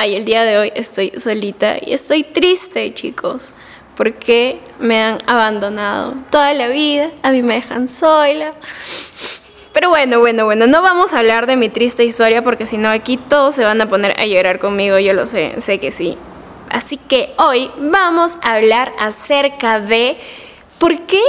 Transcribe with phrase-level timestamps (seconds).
[0.00, 3.52] Ay, el día de hoy estoy solita y estoy triste, chicos,
[3.96, 8.52] porque me han abandonado toda la vida, a mí me dejan sola.
[9.72, 12.88] Pero bueno, bueno, bueno, no vamos a hablar de mi triste historia porque si no
[12.90, 16.16] aquí todos se van a poner a llorar conmigo, yo lo sé, sé que sí.
[16.70, 20.16] Así que hoy vamos a hablar acerca de
[20.78, 21.24] por qué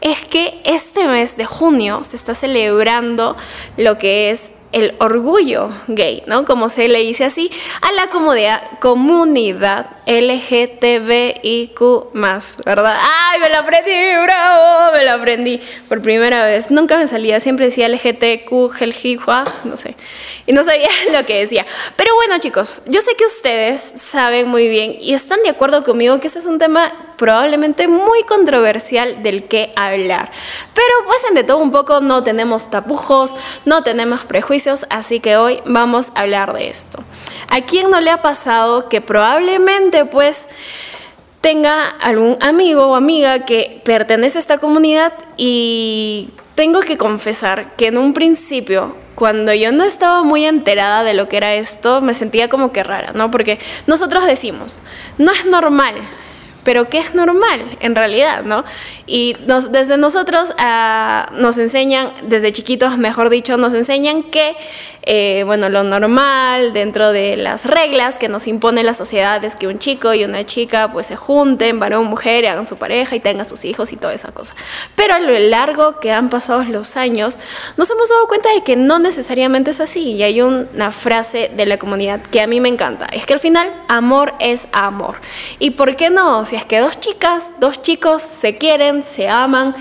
[0.00, 3.36] es que este mes de junio se está celebrando
[3.76, 6.44] lo que es el orgullo gay, ¿no?
[6.44, 11.80] Como se le dice así, a la comunidad, comunidad LGTBIQ
[12.64, 12.98] ¿verdad?
[13.00, 13.90] ¡Ay, me lo aprendí,
[14.22, 14.92] bravo!
[14.92, 16.70] Me lo aprendí por primera vez.
[16.70, 19.96] Nunca me salía, siempre decía LGTQ, Geljihua, no sé.
[20.46, 21.66] Y no sabía lo que decía.
[21.96, 26.18] Pero bueno, chicos, yo sé que ustedes saben muy bien y están de acuerdo conmigo
[26.20, 30.30] que este es un tema probablemente muy controversial del que hablar.
[30.74, 33.32] Pero pues en de todo un poco no tenemos tapujos,
[33.64, 36.98] no tenemos prejuicios, así que hoy vamos a hablar de esto.
[37.50, 40.48] ¿A quién no le ha pasado que probablemente pues
[41.40, 47.88] tenga algún amigo o amiga que pertenece a esta comunidad y tengo que confesar que
[47.88, 52.14] en un principio cuando yo no estaba muy enterada de lo que era esto, me
[52.14, 53.30] sentía como que rara, ¿no?
[53.30, 54.80] Porque nosotros decimos,
[55.18, 55.94] no es normal
[56.64, 58.64] pero que es normal en realidad, ¿no?
[59.06, 59.36] Y
[59.70, 64.56] desde nosotros ah, nos enseñan, desde chiquitos, mejor dicho, nos enseñan que
[65.06, 69.66] eh, bueno, lo normal dentro de las reglas que nos impone la sociedad es que
[69.66, 73.20] un chico y una chica pues se junten, varón, mujer, y hagan su pareja y
[73.20, 74.54] tengan sus hijos y toda esa cosa.
[74.96, 77.36] Pero a lo largo que han pasado los años,
[77.76, 80.12] nos hemos dado cuenta de que no necesariamente es así.
[80.12, 83.40] Y hay una frase de la comunidad que a mí me encanta, es que al
[83.40, 85.16] final amor es amor.
[85.58, 86.46] ¿Y por qué no?
[86.46, 89.74] Si es que dos chicas, dos chicos se quieren, se aman,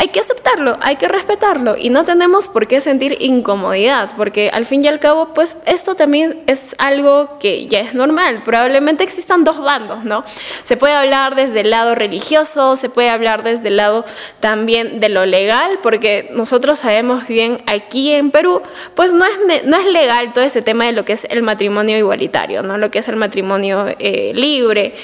[0.00, 4.64] hay que aceptarlo, hay que respetarlo y no tenemos por qué sentir incomodidad, porque al
[4.64, 8.40] fin y al cabo, pues esto también es algo que ya es normal.
[8.42, 10.24] Probablemente existan dos bandos, ¿no?
[10.64, 14.06] Se puede hablar desde el lado religioso, se puede hablar desde el lado
[14.40, 18.62] también de lo legal, porque nosotros sabemos bien aquí en Perú,
[18.94, 21.98] pues no es, no es legal todo ese tema de lo que es el matrimonio
[21.98, 22.78] igualitario, ¿no?
[22.78, 24.94] Lo que es el matrimonio eh, libre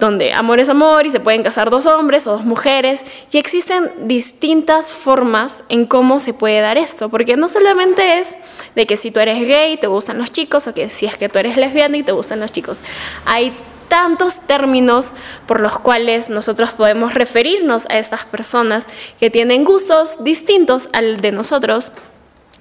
[0.00, 4.08] donde amor es amor y se pueden casar dos hombres o dos mujeres y existen
[4.08, 8.36] distintas formas en cómo se puede dar esto, porque no solamente es
[8.74, 11.28] de que si tú eres gay te gustan los chicos o que si es que
[11.28, 12.82] tú eres lesbiana y te gustan los chicos.
[13.26, 13.52] Hay
[13.88, 15.12] tantos términos
[15.46, 18.86] por los cuales nosotros podemos referirnos a estas personas
[19.18, 21.92] que tienen gustos distintos al de nosotros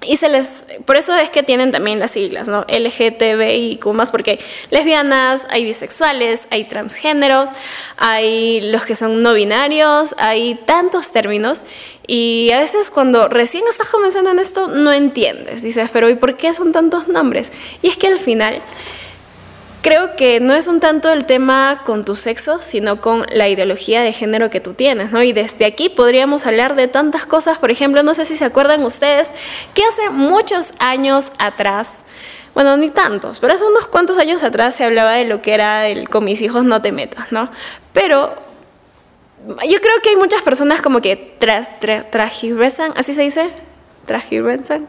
[0.01, 2.65] y se les, por eso es que tienen también las siglas, ¿no?
[2.69, 4.39] LGTBIQ más, porque
[4.69, 7.49] lesbianas, hay bisexuales, hay transgéneros,
[7.97, 11.63] hay los que son no binarios, hay tantos términos.
[12.07, 15.63] Y a veces cuando recién estás comenzando en esto, no entiendes.
[15.63, 17.51] Dices, pero ¿y por qué son tantos nombres?
[17.81, 18.61] Y es que al final
[19.81, 24.01] creo que no es un tanto el tema con tu sexo, sino con la ideología
[24.01, 25.23] de género que tú tienes, ¿no?
[25.23, 28.83] Y desde aquí podríamos hablar de tantas cosas, por ejemplo, no sé si se acuerdan
[28.83, 29.31] ustedes
[29.73, 32.03] que hace muchos años atrás,
[32.53, 35.87] bueno, ni tantos, pero hace unos cuantos años atrás se hablaba de lo que era
[35.87, 37.49] el con mis hijos no te metas, ¿no?
[37.93, 38.35] Pero
[39.47, 42.05] yo creo que hay muchas personas como que tras, tras,
[42.95, 43.49] así se dice,
[44.05, 44.87] tragiversan,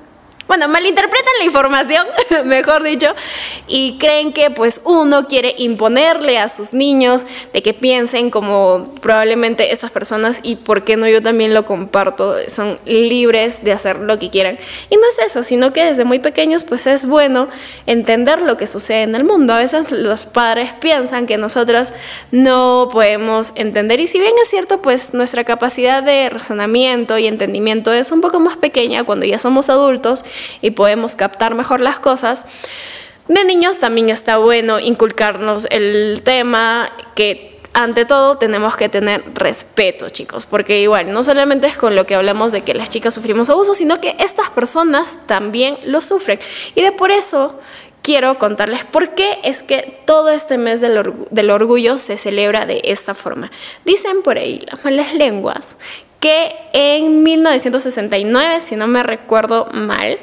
[0.50, 2.06] bueno, malinterpretan la información,
[2.44, 3.14] mejor dicho,
[3.68, 9.70] y creen que pues uno quiere imponerle a sus niños de que piensen como probablemente
[9.70, 14.18] esas personas y por qué no yo también lo comparto, son libres de hacer lo
[14.18, 14.58] que quieran.
[14.90, 17.46] Y no es eso, sino que desde muy pequeños pues es bueno
[17.86, 19.52] entender lo que sucede en el mundo.
[19.52, 21.92] A veces los padres piensan que nosotros
[22.32, 27.92] no podemos entender y si bien es cierto pues nuestra capacidad de razonamiento y entendimiento
[27.92, 30.24] es un poco más pequeña cuando ya somos adultos
[30.60, 32.44] y podemos captar mejor las cosas.
[33.28, 40.08] De niños también está bueno inculcarnos el tema que ante todo tenemos que tener respeto,
[40.08, 43.48] chicos, porque igual no solamente es con lo que hablamos de que las chicas sufrimos
[43.48, 46.40] abuso, sino que estas personas también lo sufren.
[46.74, 47.60] Y de por eso
[48.02, 51.00] quiero contarles por qué es que todo este mes del,
[51.30, 53.50] del orgullo se celebra de esta forma.
[53.84, 55.76] Dicen por ahí las malas lenguas
[56.20, 60.18] que en 1969, si no me recuerdo mal,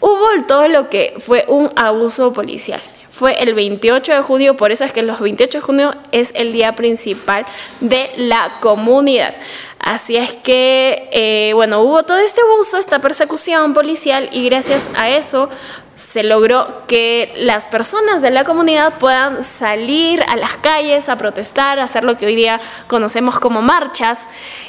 [0.00, 2.80] hubo todo lo que fue un abuso policial.
[3.10, 6.52] Fue el 28 de junio, por eso es que el 28 de junio es el
[6.52, 7.44] día principal
[7.80, 9.34] de la comunidad.
[9.78, 15.10] Así es que, eh, bueno, hubo todo este abuso, esta persecución policial y gracias a
[15.10, 15.50] eso
[15.94, 21.78] se logró que las personas de la comunidad puedan salir a las calles a protestar,
[21.78, 24.26] a hacer lo que hoy día conocemos como marchas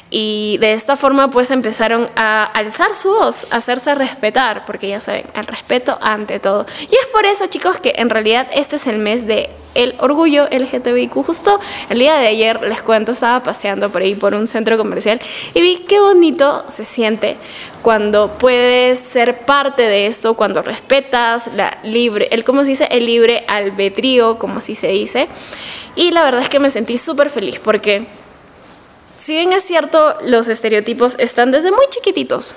[0.09, 4.99] y de esta forma pues empezaron a alzar su voz, a hacerse respetar, porque ya
[4.99, 6.65] saben, el respeto ante todo.
[6.81, 10.47] Y es por eso chicos que en realidad este es el mes de el orgullo
[10.51, 11.13] LGTBIQ.
[11.25, 11.59] Justo
[11.89, 15.19] el día de ayer, les cuento, estaba paseando por ahí por un centro comercial
[15.53, 17.37] y vi qué bonito se siente
[17.83, 23.05] cuando puedes ser parte de esto, cuando respetas la libre, el cómo se dice, el
[23.05, 25.27] libre albedrío, como así se dice.
[25.95, 28.07] Y la verdad es que me sentí súper feliz porque
[29.17, 32.55] si bien es cierto, los estereotipos están desde muy chiquititos,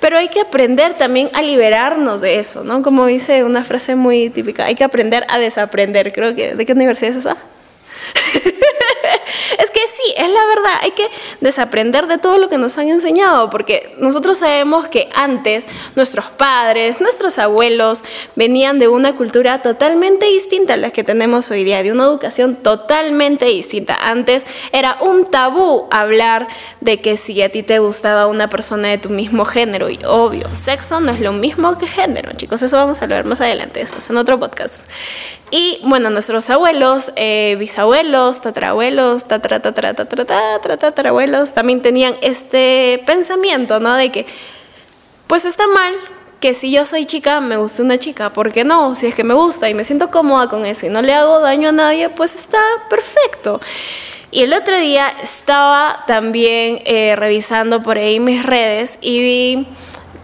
[0.00, 2.82] pero hay que aprender también a liberarnos de eso, ¿no?
[2.82, 6.12] Como dice una frase muy típica, hay que aprender a desaprender.
[6.12, 7.36] Creo que, ¿de qué universidad es esa?
[10.16, 11.08] es la verdad, hay que
[11.40, 15.66] desaprender de todo lo que nos han enseñado, porque nosotros sabemos que antes
[15.96, 18.04] nuestros padres, nuestros abuelos
[18.36, 22.56] venían de una cultura totalmente distinta a la que tenemos hoy día, de una educación
[22.56, 23.98] totalmente distinta.
[24.00, 26.48] Antes era un tabú hablar
[26.80, 30.48] de que si a ti te gustaba una persona de tu mismo género, y obvio,
[30.54, 34.08] sexo no es lo mismo que género, chicos, eso vamos a ver más adelante, después
[34.10, 34.88] en otro podcast.
[35.50, 43.80] Y bueno, nuestros abuelos, eh, bisabuelos, tatarabuelos, tatara, tatara, tatara, tatarabuelos, también tenían este pensamiento,
[43.80, 43.94] ¿no?
[43.94, 44.26] De que,
[45.26, 45.94] pues está mal
[46.40, 48.94] que si yo soy chica, me guste una chica, ¿por qué no?
[48.94, 51.40] Si es que me gusta y me siento cómoda con eso y no le hago
[51.40, 53.60] daño a nadie, pues está perfecto.
[54.30, 59.66] Y el otro día estaba también eh, revisando por ahí mis redes y vi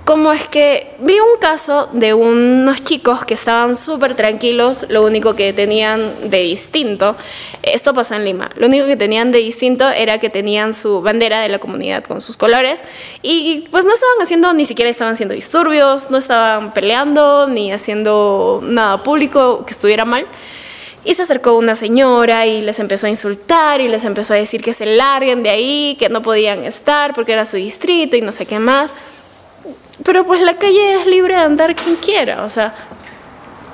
[0.05, 5.35] como es que vi un caso de unos chicos que estaban súper tranquilos, lo único
[5.35, 7.17] que tenían de distinto,
[7.63, 11.41] esto pasó en Lima, lo único que tenían de distinto era que tenían su bandera
[11.41, 12.79] de la comunidad con sus colores
[13.23, 18.61] y pues no estaban haciendo, ni siquiera estaban haciendo disturbios, no estaban peleando ni haciendo
[18.63, 20.27] nada público que estuviera mal.
[21.07, 24.63] Y se acercó una señora y les empezó a insultar y les empezó a decir
[24.63, 28.33] que se larguen de ahí, que no podían estar porque era su distrito y no
[28.33, 28.91] sé qué más.
[30.03, 32.75] Pero pues la calle es libre de andar quien quiera, o sea,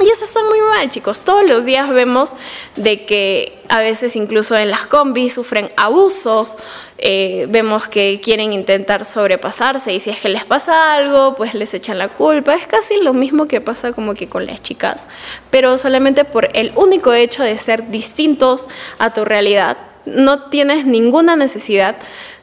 [0.01, 1.21] y eso está muy mal, chicos.
[1.21, 2.35] Todos los días vemos
[2.77, 6.57] de que a veces incluso en las combis sufren abusos,
[6.97, 11.75] eh, vemos que quieren intentar sobrepasarse y si es que les pasa algo, pues les
[11.75, 12.55] echan la culpa.
[12.55, 15.09] Es casi lo mismo que pasa como que con las chicas,
[15.51, 18.69] pero solamente por el único hecho de ser distintos
[18.99, 19.77] a tu realidad.
[20.07, 21.95] No tienes ninguna necesidad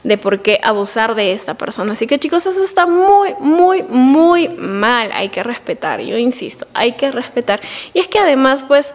[0.03, 1.93] de por qué abusar de esta persona.
[1.93, 5.11] Así que chicos, eso está muy, muy, muy mal.
[5.13, 7.59] Hay que respetar, yo insisto, hay que respetar.
[7.93, 8.93] Y es que además, pues...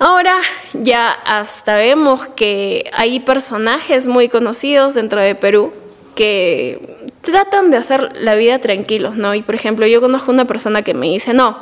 [0.00, 0.36] Ahora
[0.74, 5.72] ya hasta vemos que hay personajes muy conocidos dentro de Perú
[6.14, 6.80] que
[7.20, 9.34] tratan de hacer la vida tranquilos, ¿no?
[9.34, 11.58] Y por ejemplo, yo conozco una persona que me dice, no,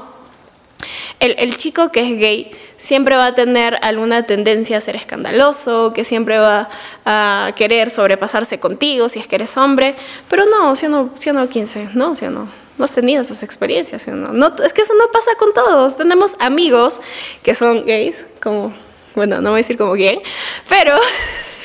[1.21, 6.05] el, chico que es gay siempre va a tener alguna tendencia a ser escandaloso, que
[6.05, 6.69] siempre va
[7.05, 9.95] a querer sobrepasarse contigo si es que eres hombre,
[10.29, 12.49] pero no, si no, si no 15, no, si no,
[12.79, 14.33] no has tenido esas experiencias, no?
[14.33, 17.01] no, es que eso no pasa con todos, tenemos amigos
[17.43, 18.75] que son gays, como,
[19.15, 20.21] bueno, no voy a decir como gay,
[20.69, 20.95] pero,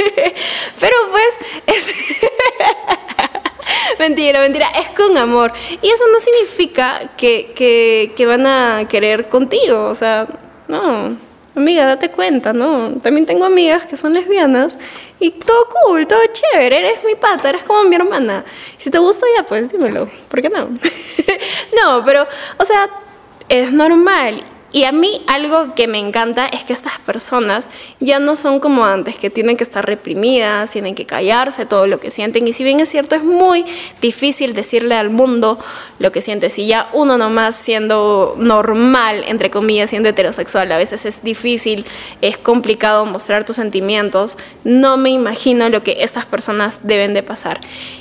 [0.80, 1.38] pero pues
[1.68, 1.94] es...
[4.00, 5.52] mentira, mentira, es con amor.
[5.82, 7.52] Y eso no significa que,
[8.16, 10.28] que, van a querer contigo, o sea,
[10.68, 11.18] no,
[11.56, 12.92] amiga, date cuenta, ¿no?
[13.02, 14.78] También tengo amigas que son lesbianas
[15.20, 18.44] y todo cool, todo chévere, eres mi pata, eres como mi hermana.
[18.78, 20.70] Si te gusta ya, pues dímelo, ¿por qué no?
[21.82, 22.28] no, pero,
[22.58, 22.90] o sea,
[23.50, 24.44] es normal
[24.74, 27.70] y a mí algo que me encanta es que estas personas
[28.00, 32.00] ya no son como antes, que tienen que estar reprimidas, tienen que callarse todo lo
[32.00, 32.48] que sienten.
[32.48, 33.66] Y si bien es cierto, es muy
[34.02, 35.60] difícil decirle al mundo
[36.00, 36.58] lo que sientes.
[36.58, 41.86] Y ya uno nomás siendo normal, entre comillas, siendo heterosexual, a veces es difícil,
[42.22, 44.38] es complicado mostrar tus sentimientos.
[44.64, 47.60] No me imagino lo que estas personas deben de pasar.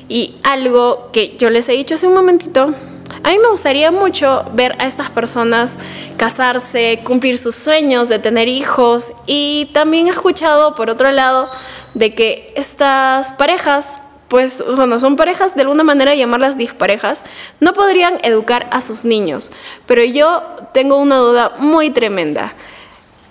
[0.09, 2.75] Y algo que yo les he dicho hace un momentito,
[3.23, 5.79] a mí me gustaría mucho ver a estas personas
[6.17, 11.50] casarse, cumplir sus sueños de tener hijos y también he escuchado por otro lado
[11.95, 17.25] de que estas parejas pues bueno, son parejas, de alguna manera llamarlas disparejas,
[17.59, 19.50] no podrían educar a sus niños.
[19.87, 22.53] Pero yo tengo una duda muy tremenda.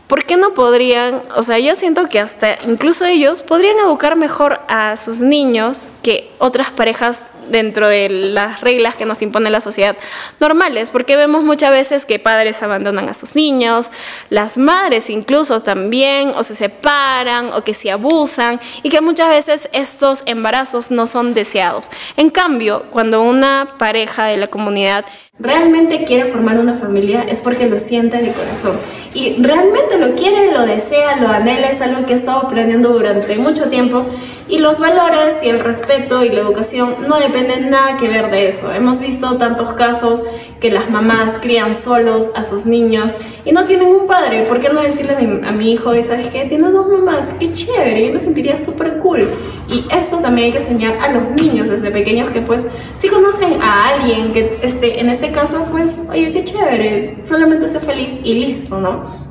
[0.10, 4.60] ¿Por qué no podrían, o sea, yo siento que hasta incluso ellos podrían educar mejor
[4.68, 9.96] a sus niños que otras parejas dentro de las reglas que nos impone la sociedad
[10.40, 13.90] normales, porque vemos muchas veces que padres abandonan a sus niños,
[14.30, 19.70] las madres incluso también, o se separan, o que se abusan, y que muchas veces
[19.74, 21.90] estos embarazos no son deseados.
[22.18, 25.06] En cambio, cuando una pareja de la comunidad
[25.40, 28.78] realmente quiere formar una familia es porque lo siente de corazón.
[29.14, 33.38] Y realmente lo quiere, lo desea, lo anhela, es algo que ha estado aprendiendo durante
[33.38, 34.06] mucho tiempo
[34.50, 38.50] y los valores y el respeto y la educación no dependen nada que ver de
[38.50, 38.72] eso.
[38.74, 40.24] Hemos visto tantos casos
[40.60, 43.12] que las mamás crían solos a sus niños
[43.46, 44.44] y no tienen un padre.
[44.44, 47.36] ¿Por qué no decirle a mi, a mi hijo, sabes qué, tienes dos mamás?
[47.40, 49.30] Qué chévere, yo me sentiría súper cool.
[49.70, 52.66] Y esto también hay que enseñar a los niños desde pequeños que pues
[52.98, 57.80] si conocen a alguien que esté, en este caso pues, oye, qué chévere, solamente sé
[57.80, 59.29] feliz y listo, ¿no?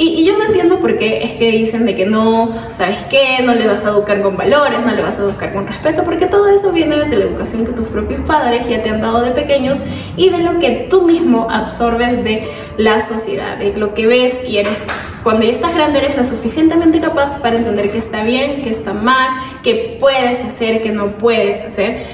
[0.00, 3.42] Y, yo no entiendo por qué es que dicen de que no, ¿sabes qué?
[3.44, 6.26] No le vas a educar con valores, no le vas a educar con respeto, porque
[6.26, 9.32] todo eso viene desde la educación que tus propios padres ya te han dado de
[9.32, 9.80] pequeños
[10.16, 14.58] y de lo que tú mismo absorbes de la sociedad, de lo que ves y
[14.58, 14.76] eres
[15.24, 18.94] cuando ya estás grande eres lo suficientemente capaz para entender que está bien, que está
[18.94, 19.30] mal,
[19.64, 22.04] que puedes hacer, que no puedes hacer.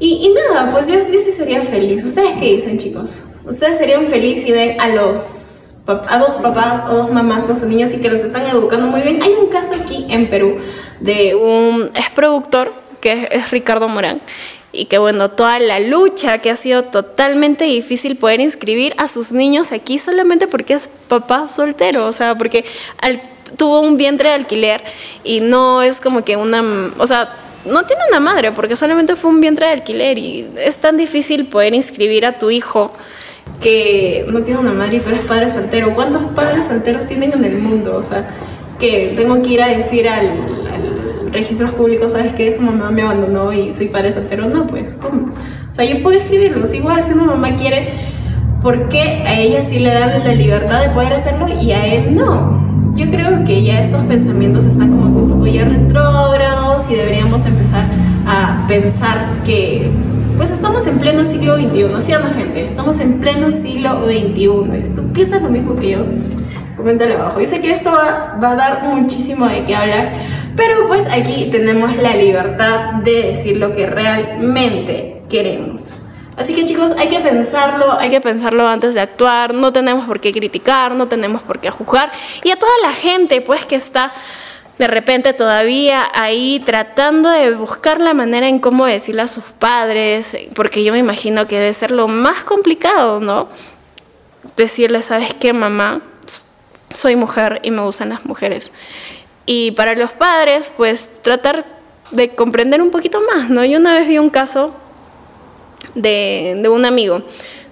[0.00, 2.04] Y, nada, pues yo, yo sí sería feliz.
[2.04, 3.24] ¿Ustedes qué dicen, chicos?
[3.44, 5.57] ¿Ustedes serían felices si ven a los
[5.88, 9.00] a dos papás o dos mamás con sus niños y que los están educando muy
[9.00, 9.22] bien.
[9.22, 10.58] Hay un caso aquí en Perú
[11.00, 14.20] de un es productor que es, Ricardo Morán
[14.70, 19.32] y que bueno, toda la lucha que ha sido totalmente difícil poder inscribir a sus
[19.32, 22.66] niños aquí solamente porque es papá soltero, o sea, porque
[23.56, 24.82] tuvo un vientre de alquiler
[25.24, 26.62] y no es como que una,
[26.98, 27.32] o sea,
[27.64, 31.46] no tiene una madre porque solamente fue un vientre de alquiler y es tan difícil
[31.46, 32.92] poder inscribir a tu hijo
[33.60, 35.94] que no tiene una madre y tú eres padre soltero.
[35.94, 37.96] ¿Cuántos padres solteros tienen en el mundo?
[37.96, 38.28] O sea,
[38.78, 42.52] que tengo que ir a decir al, al registro público, ¿sabes qué?
[42.52, 44.48] Su mamá me abandonó y soy padre soltero.
[44.48, 45.32] No, pues, ¿cómo?
[45.70, 46.72] O sea, yo puedo escribirlos.
[46.74, 47.92] Igual, si una mamá quiere,
[48.62, 52.14] ¿por qué a ella sí le dan la libertad de poder hacerlo y a él
[52.14, 52.66] no?
[52.94, 57.84] Yo creo que ya estos pensamientos están como un poco ya retrógrados y deberíamos empezar
[58.26, 59.88] a pensar que
[60.38, 62.68] pues estamos en pleno siglo XXI, ¿sí o no, gente?
[62.70, 64.76] Estamos en pleno siglo XXI.
[64.76, 65.98] Y si tú piensas lo mismo que yo,
[66.76, 67.40] coméntale abajo.
[67.40, 70.12] Yo sé que esto va, va, a dar muchísimo de qué hablar,
[70.54, 76.02] pero pues aquí tenemos la libertad de decir lo que realmente queremos.
[76.36, 80.20] Así que chicos, hay que pensarlo, hay que pensarlo antes de actuar, no tenemos por
[80.20, 82.12] qué criticar, no tenemos por qué juzgar.
[82.44, 84.12] Y a toda la gente pues que está
[84.78, 90.36] de repente todavía ahí tratando de buscar la manera en cómo decirle a sus padres,
[90.54, 93.48] porque yo me imagino que debe ser lo más complicado, ¿no?
[94.56, 96.00] Decirle, ¿sabes qué, mamá?
[96.94, 98.72] Soy mujer y me gustan las mujeres.
[99.46, 101.66] Y para los padres, pues tratar
[102.12, 103.64] de comprender un poquito más, ¿no?
[103.64, 104.74] Yo una vez vi un caso
[105.94, 107.22] de, de un amigo,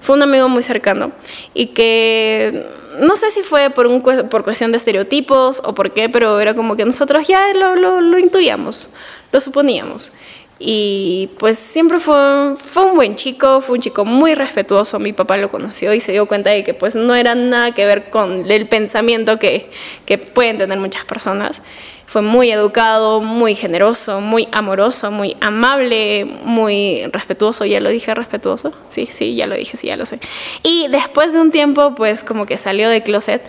[0.01, 1.13] fue un amigo muy cercano,
[1.55, 2.67] y que
[3.01, 6.55] no sé si fue por, un, por cuestión de estereotipos o por qué, pero era
[6.55, 8.91] como que nosotros ya lo, lo, lo intuíamos,
[9.33, 10.13] lo suponíamos.
[10.59, 14.99] Y pues siempre fue, fue un buen chico, fue un chico muy respetuoso.
[14.99, 17.85] Mi papá lo conoció y se dio cuenta de que pues no era nada que
[17.85, 19.69] ver con el pensamiento que,
[20.07, 21.63] que pueden tener muchas personas.
[22.07, 27.67] Fue muy educado, muy generoso, muy amoroso, muy amable, muy respetuoso.
[27.67, 28.73] Ya lo dije, respetuoso.
[28.89, 30.21] Sí, sí, ya lo dije, sí, ya lo sé.
[30.63, 33.43] Y después de un tiempo, pues como que salió de closet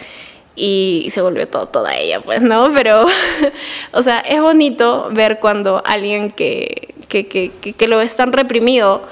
[0.58, 2.74] y se volvió todo, toda ella, pues, ¿no?
[2.74, 3.06] Pero,
[3.94, 9.08] o sea, es bonito ver cuando alguien que, que, que, que lo es tan reprimido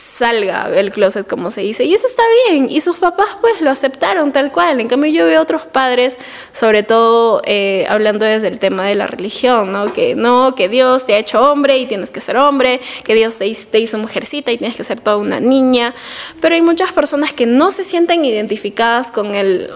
[0.00, 1.84] salga del closet, como se dice.
[1.84, 2.68] Y eso está bien.
[2.70, 4.80] Y sus papás pues lo aceptaron tal cual.
[4.80, 6.16] En cambio yo veo otros padres,
[6.52, 9.86] sobre todo eh, hablando desde el tema de la religión, ¿no?
[9.92, 13.36] Que no, que Dios te ha hecho hombre y tienes que ser hombre, que Dios
[13.36, 15.94] te, te hizo mujercita y tienes que ser toda una niña.
[16.40, 19.70] Pero hay muchas personas que no se sienten identificadas con el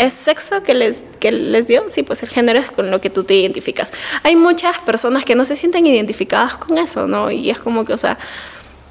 [0.00, 1.84] ¿Es sexo que les, que les dio?
[1.90, 3.92] Sí, pues el género es con lo que tú te identificas.
[4.22, 7.30] Hay muchas personas que no se sienten identificadas con eso, ¿no?
[7.30, 8.16] Y es como que, o sea,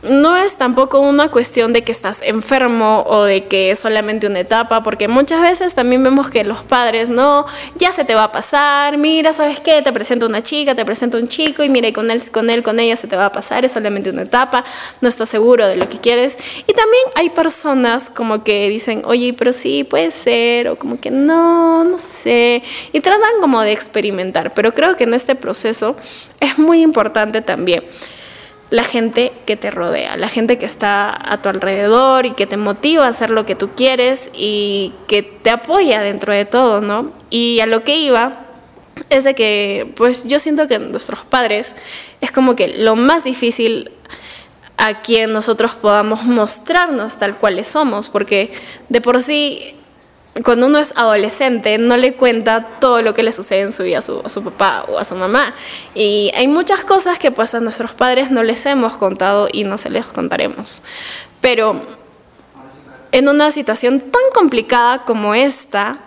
[0.01, 4.39] no es tampoco una cuestión de que estás enfermo o de que es solamente una
[4.39, 8.31] etapa, porque muchas veces también vemos que los padres, no, ya se te va a
[8.31, 9.81] pasar, mira, ¿sabes qué?
[9.81, 12.79] Te presento una chica, te presento un chico y mira, con él, con él, con
[12.79, 14.63] ella se te va a pasar, es solamente una etapa,
[15.01, 16.37] no estás seguro de lo que quieres.
[16.65, 21.11] Y también hay personas como que dicen, oye, pero sí, puede ser, o como que
[21.11, 22.63] no, no sé,
[22.93, 25.97] y tratan como de experimentar, pero creo que en este proceso
[26.39, 27.83] es muy importante también
[28.69, 32.57] la gente que te rodea, la gente que está a tu alrededor y que te
[32.57, 37.11] motiva a hacer lo que tú quieres y que te apoya dentro de todo, ¿no?
[37.29, 38.45] Y a lo que iba
[39.09, 41.75] es de que, pues yo siento que nuestros padres
[42.21, 43.91] es como que lo más difícil
[44.77, 48.51] a quien nosotros podamos mostrarnos tal cuales somos, porque
[48.89, 49.75] de por sí
[50.43, 53.99] cuando uno es adolescente no le cuenta todo lo que le sucede en su vida
[53.99, 55.53] a su, a su, papá o a su mamá.
[55.95, 59.77] Y hay muchas cosas que pues a nuestros padres no les hemos contado y no
[59.77, 60.81] se les contaremos.
[61.41, 61.81] Pero
[63.11, 65.99] en una situación tan complicada como esta,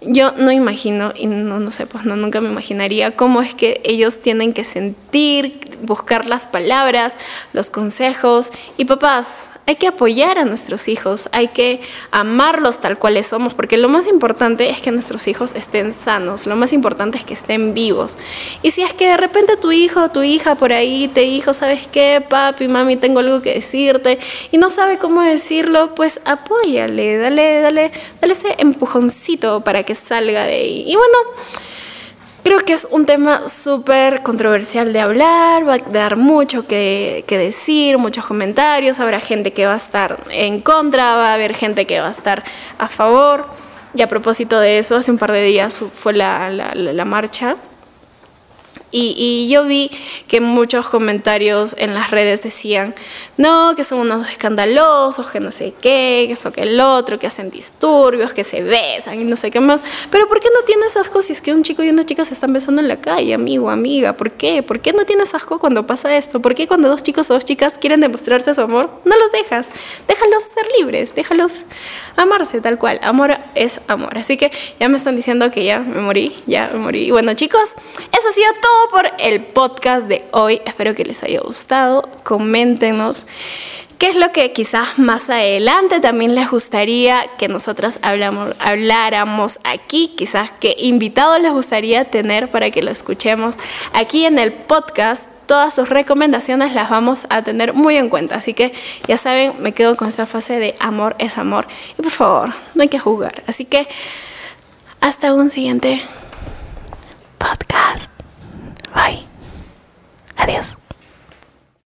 [0.00, 3.80] yo no imagino, y no, no sé, pues no, nunca me imaginaría cómo es que
[3.84, 7.18] ellos tienen que sentir, buscar las palabras,
[7.52, 8.50] los consejos.
[8.76, 13.76] Y papás, hay que apoyar a nuestros hijos, hay que amarlos tal cuales somos, porque
[13.76, 17.74] lo más importante es que nuestros hijos estén sanos, lo más importante es que estén
[17.74, 18.16] vivos.
[18.62, 21.52] Y si es que de repente tu hijo o tu hija por ahí te dijo,
[21.52, 24.18] ¿sabes qué, papi, mami, tengo algo que decirte?
[24.50, 30.44] Y no sabe cómo decirlo, pues apóyale, dale, dale, dale ese empujoncito para que salga
[30.44, 30.84] de ahí.
[30.86, 31.18] Y bueno,
[32.42, 37.36] Creo que es un tema súper controversial de hablar, va a dar mucho que, que,
[37.36, 41.86] decir, muchos comentarios, habrá gente que va a estar en contra, va a haber gente
[41.86, 42.42] que va a estar
[42.78, 43.46] a favor.
[43.94, 47.56] Y a propósito de eso, hace un par de días fue la, la, la marcha
[48.90, 49.90] y, y, yo vi
[50.26, 52.94] que muchos comentarios en las redes decían,
[53.36, 57.26] no, que son unos escandalosos, que no sé qué, que eso que el otro, que
[57.26, 59.80] hacen disturbios, que se besan y no sé qué más.
[60.10, 62.34] Pero ¿por qué no tienes asco si es que un chico y una chica se
[62.34, 64.14] están besando en la calle, amigo, amiga?
[64.14, 64.62] ¿Por qué?
[64.62, 66.40] ¿Por qué no tienes asco cuando pasa esto?
[66.40, 69.70] ¿Por qué cuando dos chicos o dos chicas quieren demostrarse su amor, no los dejas?
[70.08, 71.64] Déjalos ser libres, déjalos
[72.16, 72.98] amarse tal cual.
[73.02, 74.16] Amor es amor.
[74.18, 77.04] Así que ya me están diciendo que ya me morí, ya me morí.
[77.04, 77.74] Y bueno, chicos,
[78.12, 80.60] eso ha sido todo por el podcast de hoy.
[80.64, 82.08] Espero que les haya gustado.
[82.22, 83.26] Coméntenos
[83.98, 90.14] qué es lo que quizás más adelante también les gustaría que nosotras hablamos, habláramos aquí.
[90.16, 93.56] Quizás qué invitados les gustaría tener para que lo escuchemos
[93.92, 95.28] aquí en el podcast.
[95.46, 98.36] Todas sus recomendaciones las vamos a tener muy en cuenta.
[98.36, 98.72] Así que
[99.06, 101.66] ya saben, me quedo con esta fase de amor es amor.
[101.98, 103.42] Y por favor, no hay que jugar.
[103.46, 103.86] Así que
[105.00, 106.02] hasta un siguiente
[108.94, 109.24] Bye.
[110.36, 110.76] Adiós.